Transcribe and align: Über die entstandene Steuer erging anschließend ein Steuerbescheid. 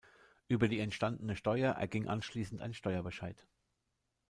Über 0.47 0.67
die 0.67 0.79
entstandene 0.79 1.35
Steuer 1.35 1.73
erging 1.73 2.07
anschließend 2.07 2.59
ein 2.59 2.73
Steuerbescheid. 2.73 3.45